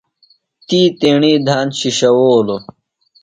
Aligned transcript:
تی 0.67 0.79
تیݨی 0.99 1.33
دھان 1.47 1.67
شِشوؤلوۡ۔ 1.77 2.63